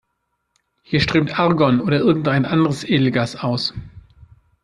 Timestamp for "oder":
1.79-1.99